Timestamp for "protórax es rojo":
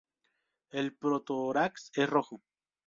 0.97-2.41